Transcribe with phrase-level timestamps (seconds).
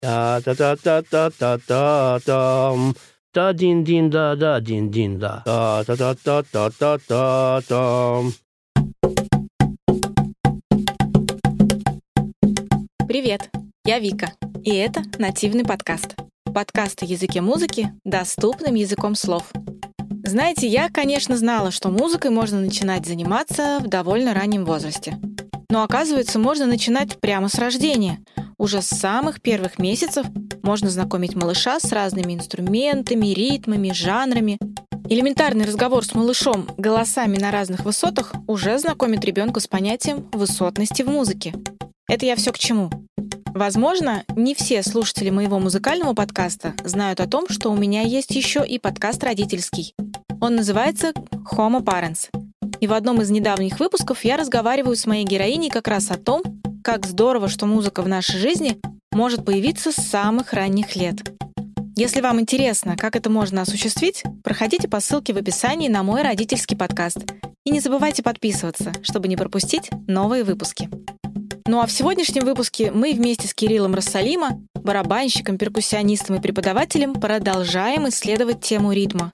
[0.00, 2.94] Та-та-та-та-та-та-там.
[3.32, 5.42] Та-дин-дин-да-да-дин-дин-да.
[5.44, 8.32] Та-та-та-та-та-та-там.
[13.08, 13.50] Привет,
[13.84, 14.30] я Вика,
[14.62, 16.14] и это нативный подкаст.
[16.54, 19.50] Подкаст о языке музыки доступным языком слов.
[20.22, 25.18] Знаете, я, конечно, знала, что музыкой можно начинать заниматься в довольно раннем возрасте.
[25.70, 28.20] Но оказывается, можно начинать прямо с рождения.
[28.58, 30.26] Уже с самых первых месяцев
[30.62, 34.58] можно знакомить малыша с разными инструментами, ритмами, жанрами.
[35.08, 41.08] Элементарный разговор с малышом голосами на разных высотах уже знакомит ребенка с понятием высотности в
[41.08, 41.54] музыке.
[42.08, 42.90] Это я все к чему?
[43.54, 48.66] Возможно, не все слушатели моего музыкального подкаста знают о том, что у меня есть еще
[48.66, 49.94] и подкаст родительский.
[50.40, 51.12] Он называется
[51.52, 52.28] Homo Parents.
[52.80, 56.42] И в одном из недавних выпусков я разговариваю с моей героиней как раз о том,
[56.88, 58.80] как здорово, что музыка в нашей жизни
[59.12, 61.16] может появиться с самых ранних лет.
[61.96, 66.78] Если вам интересно, как это можно осуществить, проходите по ссылке в описании на мой родительский
[66.78, 67.18] подкаст.
[67.66, 70.88] И не забывайте подписываться, чтобы не пропустить новые выпуски.
[71.66, 78.08] Ну а в сегодняшнем выпуске мы вместе с Кириллом Рассалима, барабанщиком, перкуссионистом и преподавателем, продолжаем
[78.08, 79.30] исследовать тему ритма.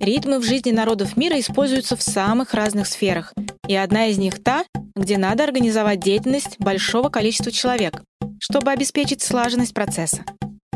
[0.00, 3.34] Ритмы в жизни народов мира используются в самых разных сферах,
[3.68, 4.64] и одна из них та,
[4.96, 8.02] где надо организовать деятельность большого количества человек,
[8.40, 10.24] чтобы обеспечить слаженность процесса.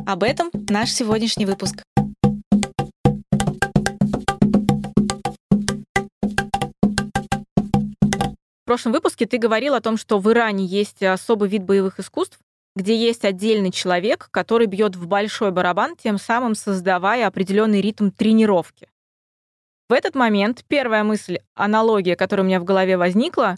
[0.07, 1.83] Об этом наш сегодняшний выпуск.
[8.61, 12.39] В прошлом выпуске ты говорил о том, что в Иране есть особый вид боевых искусств,
[12.75, 18.89] где есть отдельный человек, который бьет в большой барабан, тем самым создавая определенный ритм тренировки.
[19.93, 23.57] В этот момент первая мысль, аналогия, которая у меня в голове возникла,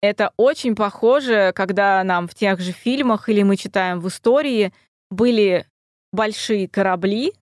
[0.00, 4.72] это очень похоже, когда нам в тех же фильмах или мы читаем в истории
[5.10, 5.66] были
[6.10, 7.34] большие корабли,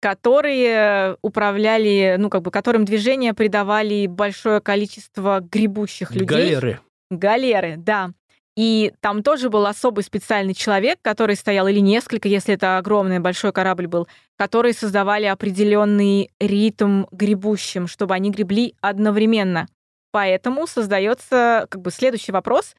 [0.00, 6.26] которые управляли, ну, как бы, которым движение придавали большое количество гребущих людей.
[6.26, 6.80] Галеры.
[7.12, 8.10] Галеры, да.
[8.60, 13.54] И там тоже был особый специальный человек, который стоял, или несколько, если это огромный большой
[13.54, 14.06] корабль был,
[14.36, 19.66] которые создавали определенный ритм гребущим, чтобы они гребли одновременно.
[20.10, 22.74] Поэтому создается как бы следующий вопрос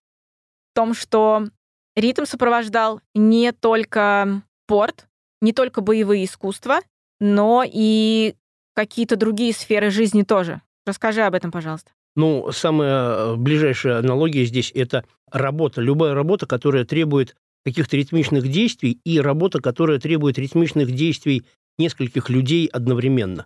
[0.71, 1.47] в том, что
[1.95, 5.07] ритм сопровождал не только порт,
[5.41, 6.81] не только боевые искусства,
[7.19, 8.35] но и
[8.75, 10.61] какие-то другие сферы жизни тоже.
[10.85, 11.91] Расскажи об этом, пожалуйста.
[12.15, 15.81] Ну, самая ближайшая аналогия здесь– это работа.
[15.81, 21.43] Любая работа, которая требует каких-то ритмичных действий, и работа, которая требует ритмичных действий
[21.77, 23.45] нескольких людей одновременно.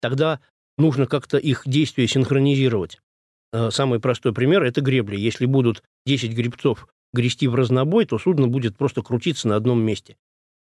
[0.00, 0.40] Тогда
[0.76, 3.00] нужно как-то их действия синхронизировать.
[3.52, 5.18] Э, самый простой пример– это гребли.
[5.18, 10.16] Если будут 10 гребцов грести в разнобой, то судно будет просто крутиться на одном месте.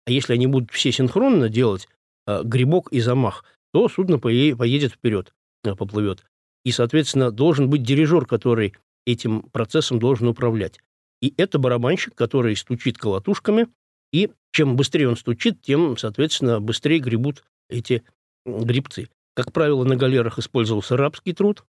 [0.05, 1.89] А если они будут все синхронно делать
[2.27, 6.23] э, грибок и замах, то судно поедет вперед, э, поплывет.
[6.65, 8.73] И, соответственно, должен быть дирижер, который
[9.05, 10.79] этим процессом должен управлять.
[11.21, 13.67] И это барабанщик, который стучит колотушками,
[14.11, 18.03] и чем быстрее он стучит, тем, соответственно, быстрее гребут эти
[18.45, 19.09] грибцы.
[19.35, 21.65] Как правило, на галерах использовался рабский труд,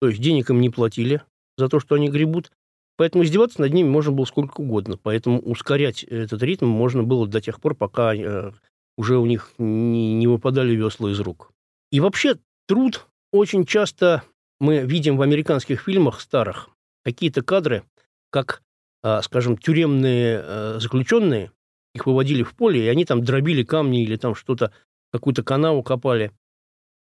[0.00, 1.22] то есть денег им не платили
[1.56, 2.50] за то, что они гребут,
[2.96, 4.98] поэтому издеваться над ними можно было сколько угодно.
[5.02, 8.52] Поэтому ускорять этот ритм можно было до тех пор, пока э,
[8.96, 11.52] уже у них не, не выпадали весла из рук.
[11.90, 14.22] И вообще труд очень часто
[14.60, 16.70] мы видим в американских фильмах старых
[17.04, 17.82] какие-то кадры,
[18.30, 18.62] как,
[19.02, 21.50] а, скажем, тюремные э, заключенные,
[21.94, 24.72] их выводили в поле, и они там дробили камни или там что-то,
[25.12, 26.30] какую-то канаву копали.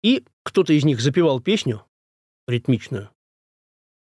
[0.04, 1.84] И кто-то из них запевал песню
[2.48, 3.10] ритмичную,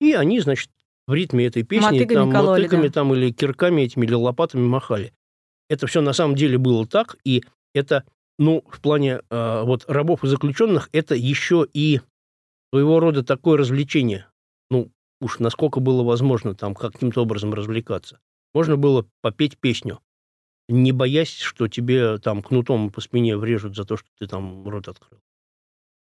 [0.01, 0.71] и они, значит,
[1.07, 2.93] в ритме этой песни мотыгами там, кололи, мотыками да.
[2.93, 5.13] там, или кирками этими, или лопатами махали.
[5.69, 8.05] Это все на самом деле было так, и это
[8.39, 12.01] ну, в плане э, вот рабов и заключенных, это еще и
[12.73, 14.27] своего рода такое развлечение.
[14.71, 18.19] Ну, уж насколько было возможно там каким-то образом развлекаться.
[18.55, 20.01] Можно было попеть песню,
[20.69, 24.89] не боясь, что тебе там кнутом по спине врежут за то, что ты там рот
[24.89, 25.21] открыл.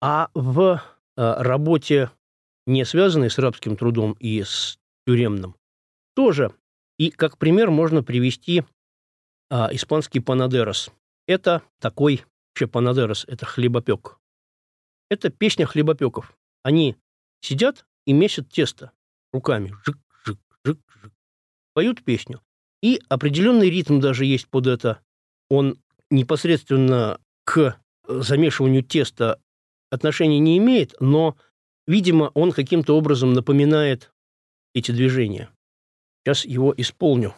[0.02, 0.82] А в
[1.18, 2.12] э, работе,
[2.66, 5.56] не связанной с рабским трудом и с тюремным,
[6.16, 6.52] тоже.
[6.98, 8.64] И как пример можно привести
[9.50, 10.92] э, испанский панадерос.
[11.28, 14.20] Это такой, вообще панадерос, это хлебопек.
[15.10, 16.38] Это песня хлебопеков.
[16.64, 16.96] Они
[17.42, 18.92] сидят и месят тесто
[19.32, 19.74] руками.
[19.86, 21.14] Жик, жик, жик, жик.
[21.74, 22.42] Поют песню.
[22.82, 25.02] И определенный ритм даже есть под это.
[25.50, 25.78] Он
[26.10, 29.42] непосредственно к замешиванию теста
[29.90, 31.36] отношения не имеет, но,
[31.88, 34.12] видимо, он каким-то образом напоминает
[34.74, 35.50] эти движения.
[36.24, 37.34] Сейчас его исполню.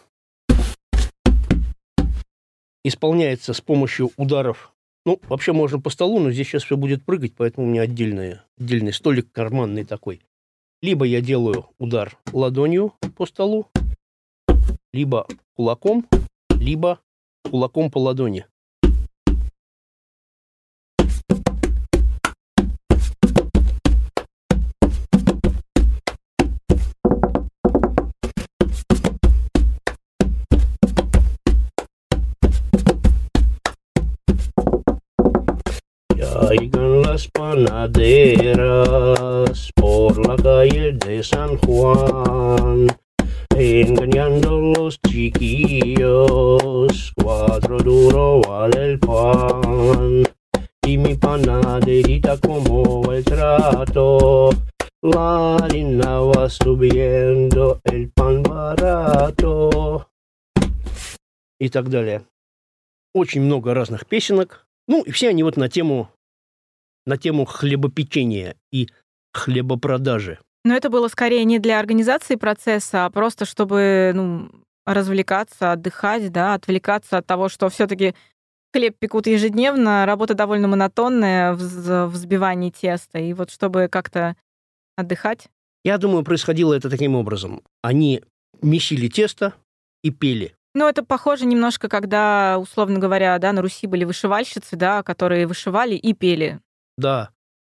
[2.87, 4.73] Исполняется с помощью ударов.
[5.05, 8.39] Ну, вообще можно по столу, но здесь сейчас все будет прыгать, поэтому у меня отдельный,
[8.57, 10.21] отдельный столик карманный такой.
[10.81, 13.67] Либо я делаю удар ладонью по столу,
[14.93, 16.05] либо кулаком,
[16.51, 16.99] либо
[17.49, 18.45] кулаком по ладони.
[36.39, 37.71] Caigan las panaderas
[39.75, 42.87] por la calle de San Juan,
[43.55, 50.23] engañando los chiquillos, cuatro duro vale el pan.
[50.85, 54.49] Y mi panaderita como el trato,
[55.01, 60.05] la harina va subiendo, el pan barato.
[61.59, 62.21] И так далее.
[63.15, 64.67] Очень много разных песенок.
[64.87, 66.11] Ну, и все они вот на тему
[67.07, 68.89] на тему хлебопечения и
[69.33, 70.39] хлебопродажи.
[70.63, 74.51] Но это было скорее не для организации процесса, а просто чтобы ну,
[74.85, 78.13] развлекаться, отдыхать, да, отвлекаться от того, что все-таки
[78.73, 84.35] хлеб пекут ежедневно, работа довольно монотонная в взбивании теста, и вот чтобы как-то
[84.97, 85.47] отдыхать.
[85.85, 87.61] Я думаю, происходило это таким образом.
[87.81, 88.21] Они
[88.61, 89.53] месили тесто
[90.03, 90.53] и пели.
[90.73, 95.95] Ну, это похоже немножко, когда, условно говоря, да, на Руси были вышивальщицы, да, которые вышивали
[95.95, 96.59] и пели.
[96.97, 97.29] Да.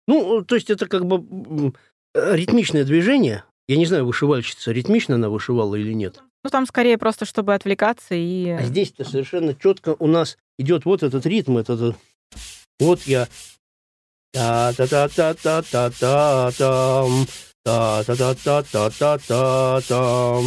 [0.06, 1.72] Ну, то есть это как бы
[2.14, 3.42] э, ритмичное движение.
[3.68, 6.22] Я не знаю, вышивальщица ритмично она вышивала или нет.
[6.42, 8.50] Ну, там скорее просто, чтобы отвлекаться и...
[8.50, 11.96] А здесь-то совершенно четко у нас идет вот этот ритм, этот...
[12.78, 13.28] Вот я...
[14.32, 17.26] Та-та-та-та-та-та-там,
[17.64, 20.44] та-та-та-та-та-та-там.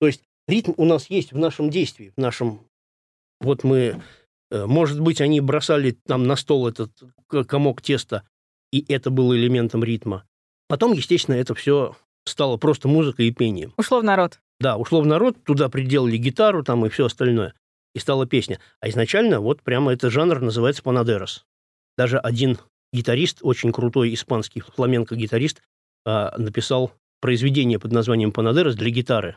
[0.00, 2.60] То есть ритм у нас есть в нашем действии, в нашем...
[3.40, 4.00] Вот мы Э,
[4.50, 6.90] может быть, они бросали там на стол этот
[7.48, 8.22] комок теста,
[8.72, 10.24] и это было элементом ритма.
[10.68, 13.72] Потом, естественно, это все стало просто музыкой и пением.
[13.76, 14.40] Ушло в народ.
[14.60, 17.54] Да, ушло в народ, туда приделали гитару там и все остальное.
[17.94, 18.60] И стала песня.
[18.80, 21.44] А изначально вот прямо этот жанр называется панадерос.
[21.96, 22.58] Даже один
[22.92, 25.62] гитарист, очень крутой испанский фламенко-гитарист,
[26.04, 29.36] а, написал произведение под названием «Панадерос» для гитары.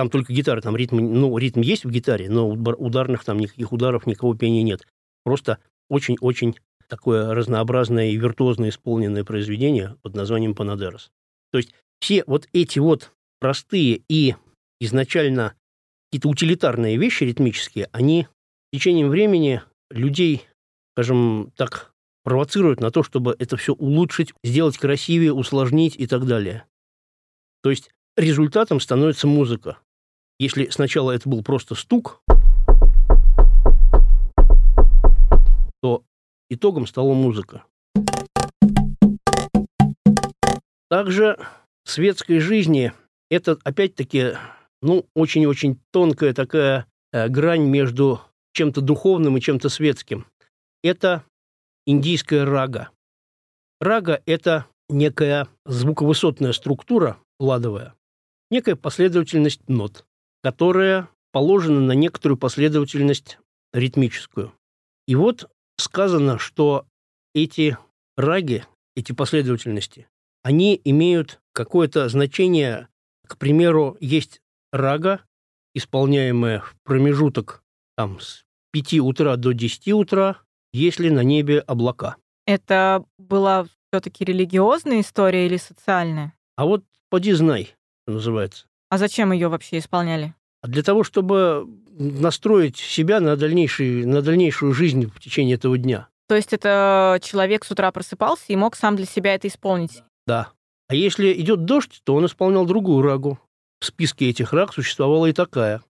[0.00, 4.06] Там только гитара, там ритм, ну, ритм есть в гитаре, но ударных там никаких ударов,
[4.06, 4.86] никакого пения нет.
[5.24, 5.58] Просто
[5.90, 6.56] очень-очень
[6.88, 11.10] такое разнообразное и виртуозно исполненное произведение под названием «Панадерос».
[11.52, 14.36] То есть все вот эти вот простые и
[14.80, 15.52] изначально
[16.06, 18.26] какие-то утилитарные вещи ритмические, они
[18.72, 19.60] с течением времени
[19.90, 20.46] людей,
[20.94, 21.92] скажем так,
[22.24, 26.64] провоцируют на то, чтобы это все улучшить, сделать красивее, усложнить и так далее.
[27.62, 29.76] То есть результатом становится музыка.
[30.40, 32.22] Если сначала это был просто стук,
[35.82, 36.02] то
[36.48, 37.64] итогом стала музыка.
[40.88, 41.38] Также
[41.84, 42.94] в светской жизни
[43.28, 44.32] это, опять-таки,
[44.80, 48.22] ну, очень-очень тонкая такая э, грань между
[48.54, 50.24] чем-то духовным и чем-то светским.
[50.82, 51.22] Это
[51.84, 52.88] индийская рага.
[53.78, 57.94] Рага– это некая звуковысотная структура ладовая,
[58.50, 60.06] некая последовательность нот
[60.42, 63.38] которая положена на некоторую последовательность
[63.72, 64.52] ритмическую.
[65.06, 66.86] И вот сказано, что
[67.34, 67.78] эти
[68.16, 68.64] раги,
[68.96, 70.08] эти последовательности,
[70.42, 72.88] они имеют какое-то значение.
[73.26, 74.40] К примеру, есть
[74.72, 75.20] рага,
[75.74, 77.62] исполняемая в промежуток
[77.96, 80.38] там, с 5 утра до 10 утра,
[80.72, 82.16] если на небе облака.
[82.46, 86.34] Это была все-таки религиозная история или социальная?
[86.56, 87.74] А вот поди знай,
[88.06, 88.66] называется.
[88.90, 90.34] А зачем ее вообще исполняли?
[90.62, 96.08] А для того, чтобы настроить себя на, дальнейший, на дальнейшую жизнь в течение этого дня.
[96.28, 100.02] То есть это человек с утра просыпался и мог сам для себя это исполнить?
[100.26, 100.52] Да.
[100.88, 103.38] А если идет дождь, то он исполнял другую рагу.
[103.80, 105.82] В списке этих раг существовала и такая.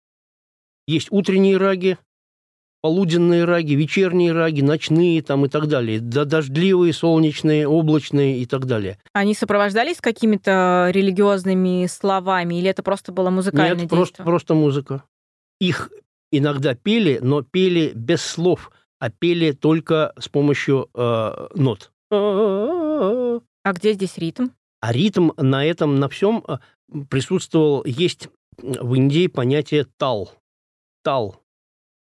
[0.87, 1.97] Есть утренние раги,
[2.81, 8.65] полуденные раги, вечерние раги, ночные там и так далее, да, дождливые, солнечные, облачные и так
[8.65, 8.97] далее.
[9.13, 15.03] Они сопровождались какими-то религиозными словами или это просто было музыкальное Нет, просто, просто музыка.
[15.59, 15.91] Их
[16.31, 21.91] иногда пели, но пели без слов, а пели только с помощью э, нот.
[22.11, 24.49] А где здесь ритм?
[24.81, 26.57] А ритм на этом, на всем э,
[27.09, 30.31] присутствовал, есть в Индии понятие тал.
[31.03, 31.41] Тал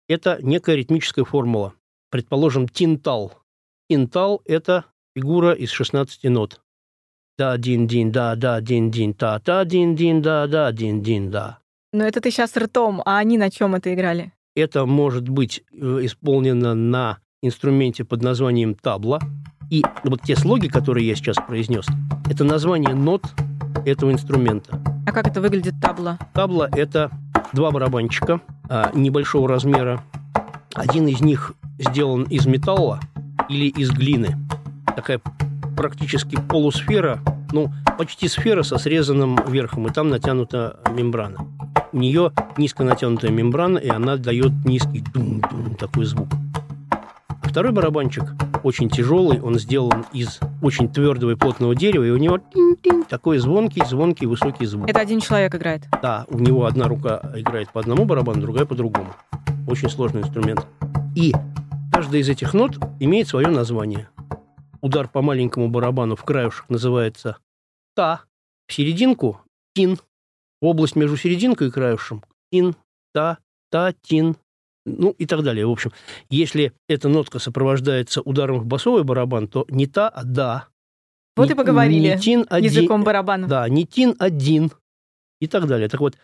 [0.09, 1.73] это некая ритмическая формула.
[2.11, 3.31] Предположим, тинтал.
[3.89, 4.83] Тинтал– это
[5.15, 6.61] фигура из 16 нот.
[7.37, 11.59] Да-дин-дин, да-да-дин-дин, та-та-дин-дин, да-да-дин-дин, да.
[11.93, 14.33] Но это ты сейчас ртом, а они на чем это играли?
[14.61, 19.19] это может быть э, исполнено на инструменте под названием табла.
[19.69, 21.85] И вот те слоги, которые я сейчас произнес,
[22.29, 23.23] это название нот
[23.89, 24.79] этого инструмента.
[25.05, 26.17] А как это выглядит табла?
[26.33, 27.11] Табла– это
[27.53, 30.01] два барабанчика а, небольшого размера.
[30.73, 32.99] Один из них сделан из металла
[33.49, 34.37] или из глины.
[34.95, 35.19] Такая
[35.75, 37.19] практически полусфера,
[37.51, 41.47] ну, почти сфера со срезанным верхом, и там натянута мембрана.
[41.91, 46.27] У нее низко натянутая мембрана, и она дает низкий дум-дум, такой звук.
[47.41, 48.25] Второй барабанчик
[48.63, 52.39] очень тяжелый, он сделан из очень твердого и плотного дерева, и у него
[53.09, 54.89] такой звонкий, звонкий, высокий звук.
[54.89, 55.83] Это один человек играет?
[56.01, 59.13] Да, у него одна рука играет по одному барабану, другая по другому.
[59.67, 60.65] Очень сложный инструмент.
[61.15, 61.33] И
[61.91, 64.09] каждая из этих нот имеет свое название.
[64.81, 67.37] Удар по маленькому барабану в краюшек называется
[67.95, 68.21] та,
[68.67, 69.41] в серединку–
[69.75, 69.97] тин,
[70.61, 72.75] область между серединкой и краюшем– тин,
[73.13, 73.39] та,
[73.69, 74.37] та, тин,
[74.97, 75.65] ну и так далее.
[75.65, 75.91] В общем,
[76.29, 80.67] если эта нотка сопровождается ударом в басовый барабан, то не та, а да.
[81.35, 83.47] Вот не, и поговорили не тин один, языком барабана.
[83.47, 84.71] Да, не тин один
[85.39, 85.87] и так далее.
[85.87, 86.17] Так вот,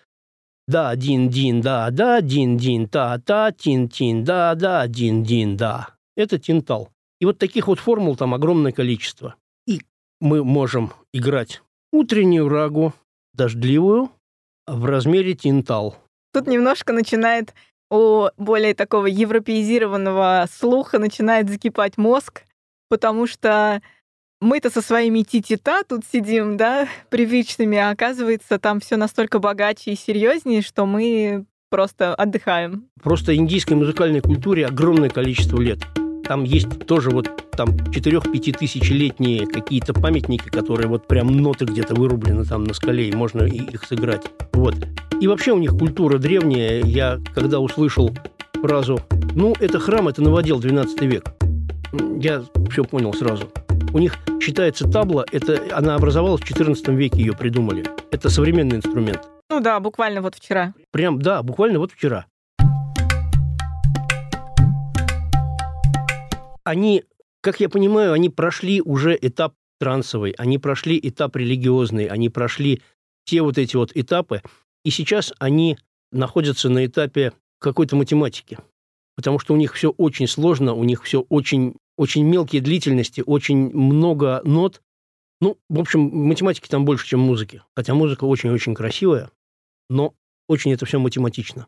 [0.68, 5.58] да, дин, дин, да, да, дин, дин, та, та, тин, тин, да, да, дин, дин,
[5.58, 5.90] да.
[6.18, 6.90] Это тинтал.
[7.20, 9.36] И вот таких вот формул там огромное количество.
[9.68, 9.82] И
[10.20, 12.94] мы можем играть утреннюю рагу,
[13.34, 14.12] дождливую,
[14.68, 15.98] в размере тинтал.
[16.34, 17.54] Тут немножко начинает
[17.90, 22.44] у более такого европеизированного слуха начинает закипать мозг,
[22.90, 23.82] потому что
[24.42, 29.96] мы-то со своими титита тут сидим, да, привычными, а оказывается, там все настолько богаче и
[29.96, 32.88] серьезнее, что мы просто отдыхаем.
[33.02, 35.80] Просто индийской музыкальной культуре огромное количество лет.
[36.26, 42.46] Там есть тоже вот там 4-5 тысячелетние какие-то памятники, которые вот прям ноты где-то вырублены
[42.46, 44.26] там на скале, и можно их сыграть.
[44.54, 44.76] Вот.
[45.22, 46.84] И вообще у них культура древняя.
[46.84, 48.12] Я когда услышал
[48.62, 49.00] фразу
[49.36, 51.26] «Ну, это храм, это новодел 12 век»,
[52.20, 53.50] я все понял сразу.
[53.94, 57.86] У них считается табла, это, она образовалась в 14 веке, ее придумали.
[58.12, 59.22] Это современный инструмент.
[59.50, 60.74] Ну да, буквально вот вчера.
[60.92, 62.26] Прям, да, буквально вот вчера.
[66.66, 67.04] Они,
[67.42, 72.82] как я понимаю, они прошли уже этап трансовый, они прошли этап религиозный, они прошли
[73.24, 74.42] все вот эти вот этапы,
[74.84, 75.78] и сейчас они
[76.12, 78.58] находятся на этапе какой-то математики,
[79.16, 83.70] потому что у них все очень сложно, у них все очень, очень мелкие длительности, очень
[83.72, 84.82] много нот.
[85.42, 87.62] Ну, в общем, математики там больше, чем музыки.
[87.76, 89.30] Хотя музыка очень-очень красивая,
[89.90, 90.14] но
[90.48, 91.68] очень это все математично.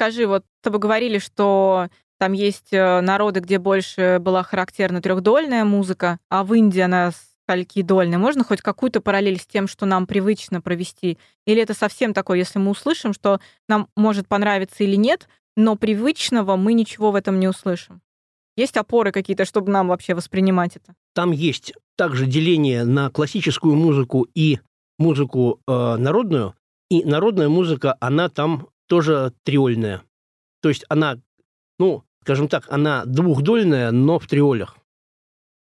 [0.00, 1.88] Скажи, вот с тобой говорили, что
[2.20, 7.10] там есть э, народы, где больше была характерна трехдольная музыка, а в Индии она
[7.42, 8.16] скольки дольная.
[8.16, 11.18] Можно хоть какую-то параллель с тем, что нам привычно провести?
[11.46, 16.54] Или это совсем такое, если мы услышим, что нам может понравиться или нет, но привычного
[16.54, 18.00] мы ничего в этом не услышим?
[18.56, 20.94] Есть опоры какие-то, чтобы нам вообще воспринимать это?
[21.12, 24.60] Там есть также деление на классическую музыку и
[24.96, 26.54] музыку э, народную.
[26.88, 30.02] И народная музыка, она там тоже триольная.
[30.60, 31.20] То есть она,
[31.78, 34.76] ну, скажем так, она двухдольная, но в триолях.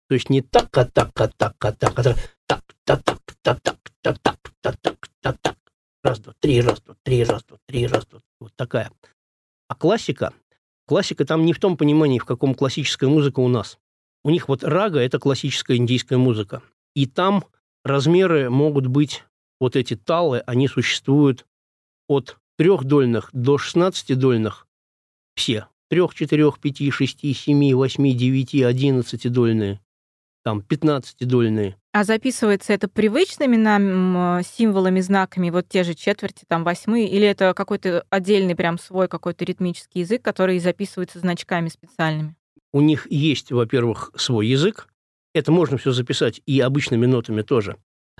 [0.09, 2.17] То есть не так, а так, а так, а так, а так,
[2.47, 5.57] так, та так, та так, та так, та так, та так.
[6.03, 8.21] Раз, два, три, раз, два, три, раз, два, три, раз, два.
[8.41, 8.91] Вот такая.
[9.69, 10.35] А классика,
[10.87, 13.79] классика там не в том понимании, в каком классическая музыка у нас.
[14.25, 16.63] У них вот рага– это классическая индийская музыка.
[16.95, 17.45] И там
[17.85, 19.25] размеры могут быть,
[19.61, 21.47] вот эти талы, они существуют
[22.09, 24.67] от трехдольных до 16-дольных
[25.35, 25.69] все.
[25.89, 29.81] Трех, четырех, пяти, шести, семи, восьми, девяти, одиннадцатидольные,
[30.43, 31.77] там, пятнадцатидольные.
[31.93, 37.53] А записывается это привычными нам символами, знаками, вот те же четверти, там, восьмые, или это
[37.53, 42.35] какой-то отдельный прям свой какой-то ритмический язык, который записывается значками специальными?
[42.73, 44.89] У них есть, во-первых, свой язык.
[45.35, 47.77] Это можно все записать и обычными нотами тоже.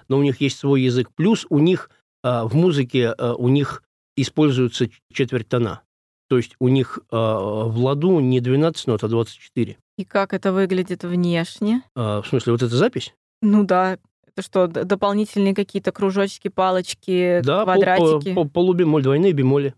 [0.09, 1.09] Но у них есть свой язык.
[1.15, 1.89] Плюс у них
[2.23, 3.83] а, в музыке а, у них
[4.17, 5.83] используются четверть тона.
[6.29, 9.77] То есть у них э, в ладу не 12 нот, а 24.
[9.99, 11.83] И как это выглядит внешне?
[11.95, 13.15] Э, в смысле, вот эта запись?
[13.43, 13.99] Ну да.
[14.25, 18.33] Это что, дополнительные какие-то кружочки, палочки, да, квадратики?
[18.33, 19.75] Да, полубемоль, двойные бемоли,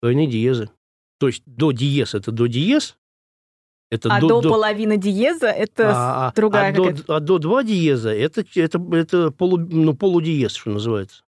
[0.00, 0.70] двойные диезы.
[1.18, 2.96] То есть до диез– это до диез,
[3.90, 7.64] это а до, до, половины диеза это а, а другая а до, а до два
[7.64, 11.24] диеза это, это, это полу, ну, полудиез, что называется.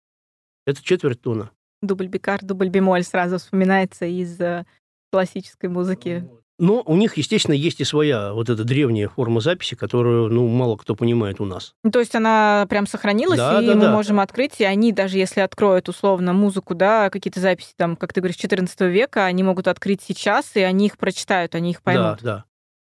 [0.67, 1.51] Это четверть тона
[1.83, 4.65] дубль бикар, дубль бемоль сразу вспоминается из э,
[5.11, 6.29] классической музыки.
[6.59, 10.77] Но у них, естественно, есть и своя вот эта древняя форма записи, которую, ну, мало
[10.77, 11.75] кто понимает у нас.
[11.85, 13.93] Ну, то есть она прям сохранилась, Да, и да, мы да.
[13.93, 18.23] можем открыть, и они, даже если откроют условно музыку, да, какие-то записи, там, как ты
[18.23, 22.21] говоришь, 14 века, они могут открыть сейчас, и они их прочитают, они их поймут.
[22.23, 22.45] Да, да.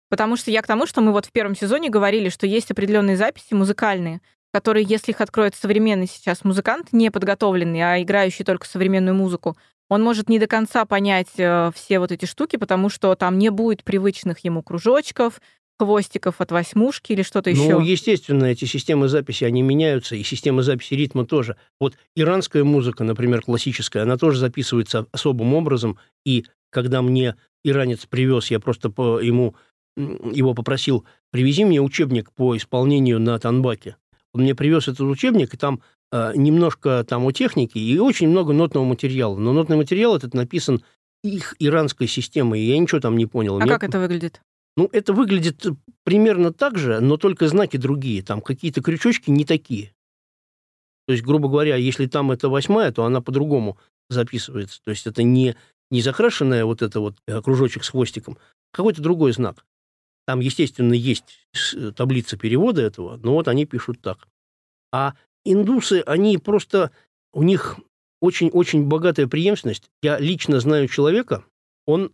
[0.08, 3.16] Потому что я к тому, что мы вот в первом сезоне говорили, что есть определенные
[3.16, 4.20] записи музыкальные,
[4.52, 9.56] которые, если их откроет современный сейчас музыкант, не подготовленный, а играющий только современную музыку,
[9.88, 13.50] он может не до конца понять э, все вот эти штуки, потому что там не
[13.50, 15.40] будет привычных ему кружочков,
[15.78, 17.78] хвостиков от восьмушки или что-то еще.
[17.78, 21.56] Ну, естественно, эти системы записи, они меняются, и системы записи ритма тоже.
[21.80, 28.50] Вот иранская музыка, например, классическая, она тоже записывается особым образом, и когда мне иранец привез,
[28.50, 29.54] я просто по ему
[29.96, 33.96] его попросил, привези мне учебник по исполнению на танбаке.
[34.38, 38.52] Он мне привез этот учебник, и там э, немножко там о технике и очень много
[38.52, 39.36] нотного материала.
[39.36, 40.84] Но нотный материал этот написан
[41.24, 43.56] их иранской системой, и я ничего там не понял.
[43.56, 44.40] а Мне- как это выглядит?
[44.76, 45.66] ну, это выглядит
[46.04, 48.22] примерно так же, но только знаки другие.
[48.22, 49.92] Там какие-то крючочки не такие.
[51.08, 53.76] То есть, грубо говоря, если там это восьмая, то она по-другому
[54.08, 54.80] записывается.
[54.84, 55.56] То есть это не,
[55.90, 58.38] не закрашенная вот это вот э, кружочек с хвостиком,
[58.72, 59.64] а какой-то другой знак.
[60.28, 64.28] Там, естественно, есть с- таблица перевода этого, но вот они пишут так.
[64.92, 66.90] А индусы, они просто...
[67.32, 67.78] У них
[68.20, 69.88] очень-очень богатая преемственность.
[70.02, 71.46] Я лично знаю человека,
[71.86, 72.12] он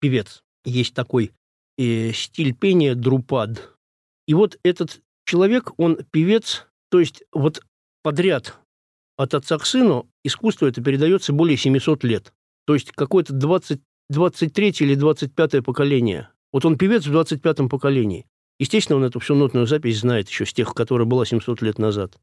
[0.00, 0.42] певец.
[0.64, 1.32] Есть такой
[1.76, 3.76] э, стиль пения друпад.
[4.26, 7.62] И вот этот человек, он певец, то есть вот
[8.02, 8.58] подряд
[9.18, 12.32] от отца к сыну искусство это передается более 700 лет.
[12.66, 16.30] То есть какое-то 20, 23 или 25 поколение.
[16.52, 18.26] Вот он певец в 25-м поколении.
[18.58, 22.18] Естественно, он эту всю нотную запись знает еще с тех, которая была 700 лет назад.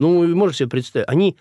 [0.00, 1.36] Ну, вы можете себе представить, они,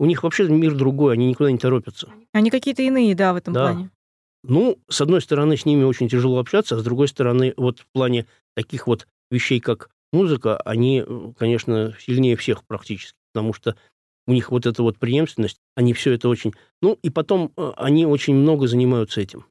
[0.00, 2.08] у них вообще мир другой, они никуда не торопятся.
[2.32, 3.72] Они какие-то иные, да, в этом Да.
[3.72, 3.90] плане.
[4.44, 7.86] Ну, с одной стороны, с ними очень тяжело общаться, а с другой стороны, вот в
[7.92, 11.04] плане таких вот вещей, как музыка, они,
[11.38, 13.76] конечно, сильнее всех практически, потому что
[14.26, 16.54] у них вот эта вот преемственность, они все это очень...
[16.80, 19.46] Ну, и потом э, они очень много занимаются этим.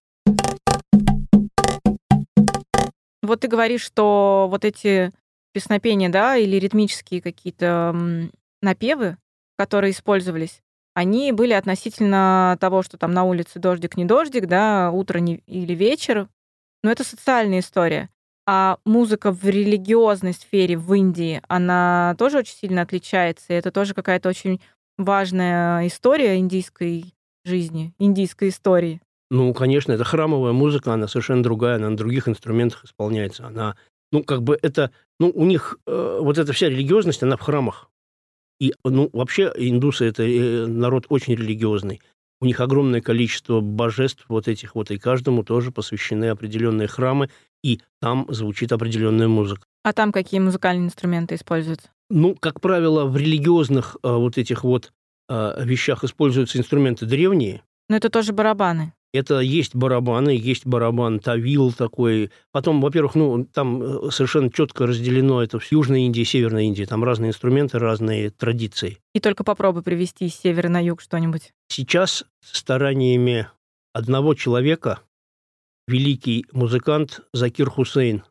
[3.22, 5.12] Вот ты говоришь, что вот эти
[5.54, 7.96] песнопения, да, или ритмические какие-то
[8.62, 9.18] напевы,
[9.58, 10.62] которые использовались,
[10.94, 15.74] они были относительно того, что там на улице дождик, не дождик, да, утро не, или
[15.74, 16.28] вечер.
[16.84, 18.10] Но это социальная история.
[18.48, 23.46] А музыка в религиозной сфере в Индии, она тоже очень сильно отличается.
[23.50, 24.60] И это тоже какая-то очень
[24.98, 27.14] важная история индийской
[27.46, 29.00] жизни, индийской истории.
[29.32, 33.48] Ну, конечно, это храмовая музыка, она совершенно другая, она на других инструментах исполняется.
[33.48, 33.78] Она,
[34.12, 34.92] ну, как бы это...
[35.22, 37.90] Ну, у них э, вот эта вся религиозность, она в храмах.
[38.60, 42.02] И, ну, вообще индусы– это э, народ очень религиозный.
[42.42, 47.30] У них огромное количество божеств вот этих вот, и каждому тоже посвящены определенные храмы,
[47.64, 49.64] и там звучит определенная музыка.
[49.84, 51.88] А там какие музыкальные инструменты используются?
[52.10, 54.92] Ну, как правило, в религиозных э, вот этих вот
[55.30, 58.94] э, вещах используются инструменты древние, Ну, это тоже барабаны.
[59.14, 62.32] Это есть барабаны, есть барабан Тавил такой.
[62.52, 66.86] Потом, во-первых, ну, там э, совершенно четко разделено это в Южной Индии и Северной Индии.
[66.86, 69.00] Там разные инструменты, разные традиции.
[69.14, 71.52] И только попробуй привести с севера на юг что-нибудь.
[71.68, 73.50] Сейчас стараниями
[73.94, 75.02] одного человека,
[75.88, 78.24] великий музыкант Закир Хусейн,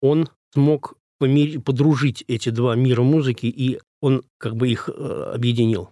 [0.00, 5.90] он смог подружить эти два мира музыки, и он как бы их э, объединил.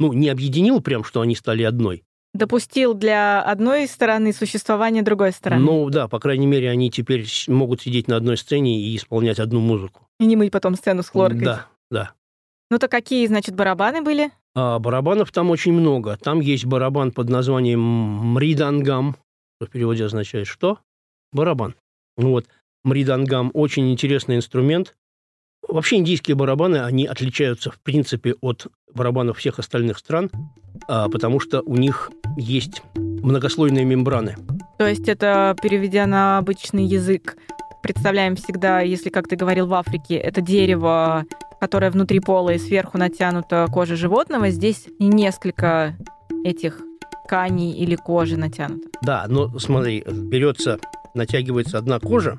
[0.00, 2.02] Ну, не объединил прям, что они стали одной,
[2.34, 5.64] Допустил для одной стороны существование другой стороны.
[5.64, 9.60] Ну да, по крайней мере, они теперь могут сидеть на одной сцене и исполнять одну
[9.60, 10.08] музыку.
[10.18, 11.44] И не мыть потом сцену с хлоркой.
[11.44, 12.12] Да, да.
[12.70, 14.32] Ну то какие, значит, барабаны были?
[14.56, 16.16] А барабанов там очень много.
[16.16, 19.16] Там есть барабан под названием мридангам,
[19.56, 20.80] что в переводе означает что?
[21.32, 21.76] Барабан.
[22.16, 22.46] Вот.
[22.82, 24.96] Мридангам очень интересный инструмент.
[25.74, 30.30] Вообще индийские барабаны, они отличаются в принципе от барабанов всех остальных стран,
[30.86, 34.36] а, потому что у них есть многослойные мембраны.
[34.78, 37.36] То есть это, переведя на обычный язык,
[37.82, 41.24] представляем всегда, если, как ты говорил, в Африке, это дерево,
[41.58, 44.50] которое внутри пола и сверху натянута кожа животного.
[44.50, 45.96] Здесь несколько
[46.44, 46.80] этих
[47.24, 48.90] тканей или кожи натянуто.
[49.02, 50.78] Да, но смотри, берется,
[51.14, 52.38] натягивается одна кожа,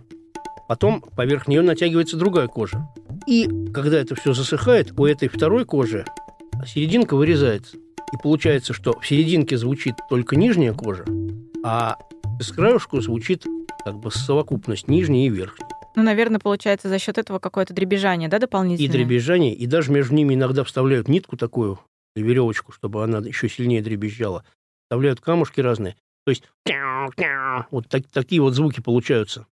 [0.70, 2.88] потом поверх нее натягивается другая кожа.
[3.28, 6.06] И когда это все засыхает, у этой второй кожи
[6.66, 7.78] серединка вырезается.
[7.78, 11.06] И получается, что в серединке звучит только нижняя кожа,
[11.64, 11.98] а
[12.40, 13.46] с краешку звучит
[13.84, 15.66] как бы совокупность нижней и верхней.
[15.96, 18.92] Ну, наверное, получается за счет этого какое-то дребезжание, да, И дополнительное?
[18.92, 21.80] дребезжание, и даже между ними иногда вставляют нитку такую,
[22.16, 24.44] веревочку, чтобы она еще сильнее дребезжала.
[24.84, 25.96] Вставляют камушки разные.
[26.26, 26.44] То есть
[27.72, 29.48] вот так, такие вот звуки получаются.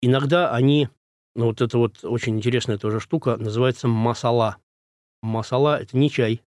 [0.00, 0.88] Иногда они,
[1.34, 4.56] ну вот это вот очень интересная тоже штука, называется масала.
[5.22, 6.42] Масала– это не чай.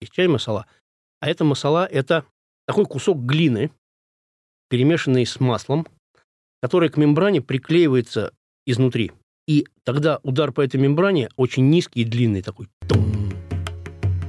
[0.00, 0.66] Есть чай масала.
[1.20, 2.24] А это масала– это
[2.66, 3.70] такой кусок глины,
[4.68, 5.86] перемешанный с маслом,
[6.62, 8.32] который к мембране приклеивается
[8.66, 9.12] изнутри.
[9.46, 12.68] И тогда удар по этой мембране очень низкий и длинный такой.
[12.88, 13.32] Тум,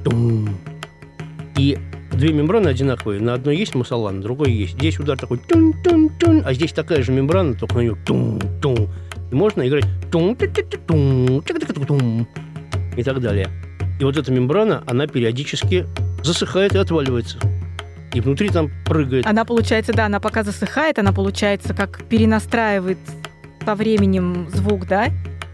[0.04, 0.48] тум.
[1.58, 1.78] И
[2.12, 3.20] две мембраны одинаковые.
[3.20, 4.74] На одной есть масала, на другой есть.
[4.74, 8.40] Здесь удар такой тун тун тун, а здесь такая же мембрана, только на нее тун
[8.60, 8.88] тун.
[9.30, 9.84] И можно играть
[12.96, 13.48] и так далее.
[13.98, 15.86] И вот эта мембрана, она периодически
[16.22, 17.38] засыхает и отваливается.
[18.12, 19.26] И внутри там прыгает.
[19.26, 22.98] Она получается, да, она пока засыхает, она получается как перенастраивает
[23.64, 25.08] со временем звук, да?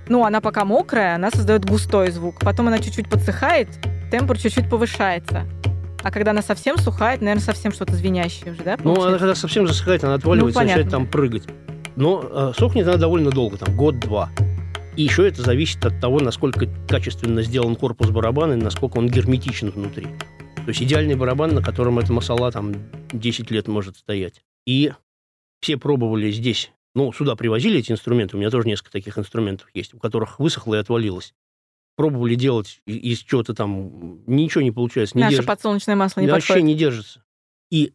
[0.08, 2.40] Ну, она пока мокрая, она создает густой звук.
[2.40, 3.68] Потом она чуть-чуть подсыхает,
[4.11, 5.44] тембр чуть-чуть повышается.
[6.02, 8.76] А когда она совсем сухает, наверное, совсем что-то звенящее уже, да?
[8.76, 8.85] Получается?
[8.85, 11.44] Ну, она когда совсем засыхает, она отваливается, ну, начинает там прыгать.
[11.96, 14.31] Но э, сохнет она довольно долго, там год-два.
[14.96, 19.70] И еще это зависит от того, насколько качественно сделан корпус барабана и насколько он герметичен
[19.70, 20.05] внутри.
[20.57, 22.74] То есть идеальный барабан, на котором эта масала там
[23.12, 24.42] 10 лет может стоять.
[24.66, 24.92] И
[25.61, 29.94] все пробовали здесь, ну, сюда привозили эти инструменты, у меня тоже несколько таких инструментов есть,
[29.94, 31.35] у которых высохло и отвалилось
[31.96, 35.16] пробовали делать из чего-то там, ничего не получается.
[35.16, 35.46] Не Наше держит.
[35.46, 36.66] подсолнечное масло не Вообще подходит.
[36.66, 37.24] не держится.
[37.70, 37.92] И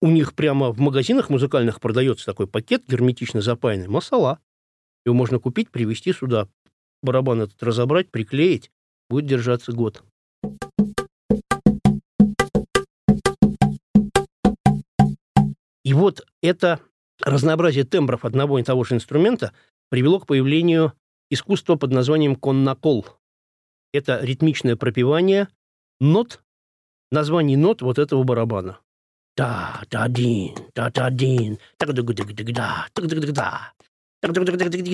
[0.00, 4.38] у них прямо в магазинах музыкальных продается такой пакет герметично запаянный, масала.
[5.04, 6.48] Его можно купить, привезти сюда,
[7.02, 8.70] барабан этот разобрать, приклеить,
[9.08, 10.02] будет держаться год.
[15.84, 16.80] И вот это
[17.22, 19.52] разнообразие тембров одного и того же инструмента
[19.88, 20.92] привело к появлению
[21.30, 23.06] искусства под названием коннакол–
[23.92, 25.48] это ритмичное пропевание
[26.00, 26.42] нот,
[27.10, 28.78] названий нот вот этого барабана.
[29.40, 33.64] Та та дин та та дин так так так так да так так так да
[34.44, 34.92] так так так так так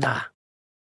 [0.00, 0.32] так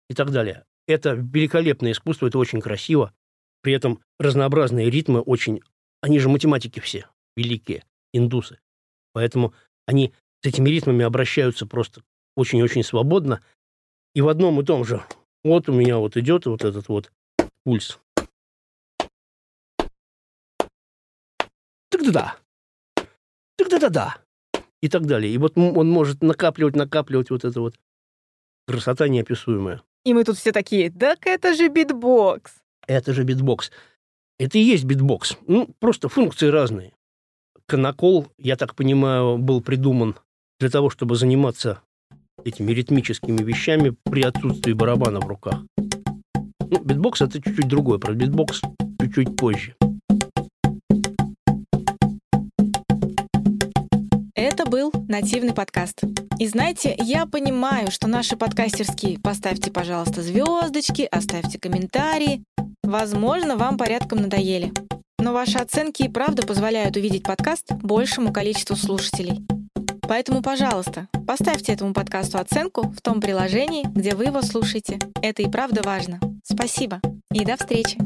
[0.10, 0.64] и так далее.
[0.88, 3.14] Это великолепное искусство, это очень красиво.
[3.62, 5.62] При этом разнообразные ритмы очень...
[6.02, 7.08] Они же математики все,
[7.38, 7.84] великие,
[8.14, 8.60] индусы.
[9.14, 9.54] Поэтому
[9.86, 12.02] они с этими ритмами обращаются просто
[12.36, 13.42] очень-очень свободно.
[14.14, 15.04] И в одном и том же.
[15.44, 17.12] Вот у меня вот идет вот этот вот
[17.64, 18.00] пульс.
[21.90, 22.38] Так-да-да.
[23.58, 24.18] Так-да-да-да.
[24.82, 25.34] И так далее.
[25.34, 27.76] И вот он может накапливать, накапливать вот это вот.
[28.68, 29.82] Красота неописуемая.
[30.06, 32.56] И мы тут все такие, так это же битбокс.
[32.88, 33.72] Это же битбокс.
[34.38, 35.38] Это и есть битбокс.
[35.48, 36.94] Ну, просто функции разные.
[37.68, 40.16] Коннакол, я так понимаю, был придуман
[40.60, 41.80] для того, чтобы заниматься
[42.44, 45.62] этими ритмическими вещами при отсутствии барабана в руках.
[46.60, 48.62] Ну, битбокс это чуть-чуть другое, про битбокс
[49.00, 49.76] чуть-чуть позже.
[54.36, 56.02] Это был нативный подкаст.
[56.40, 62.44] И знаете, я понимаю, что наши подкастерские «поставьте, пожалуйста, звездочки», «оставьте комментарии»,
[62.84, 64.74] Возможно, вам порядком надоели.
[65.24, 69.48] Но ваши оценки и правда позволяют увидеть подкаст большему количеству слушателей.
[70.02, 75.00] Поэтому, пожалуйста, поставьте этому подкасту оценку в том приложении, где вы его слушаете.
[75.22, 76.20] Это и правда важно.
[76.44, 77.00] Спасибо
[77.32, 77.98] и до встречи!